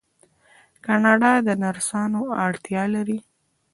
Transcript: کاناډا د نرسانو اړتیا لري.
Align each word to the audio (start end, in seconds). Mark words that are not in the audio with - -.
کاناډا 0.85 1.33
د 1.47 1.49
نرسانو 1.63 2.21
اړتیا 2.45 2.83
لري. 2.95 3.19